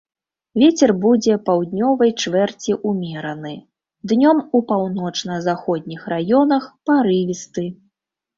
Вецер 0.61 0.91
будзе 1.01 1.33
паўднёвай 1.49 2.11
чвэрці 2.23 2.77
ўмераны, 2.93 3.51
днём 4.13 4.37
у 4.57 4.63
паўночна-заходніх 4.73 6.01
раёнах 6.17 6.63
парывісты. 6.91 7.69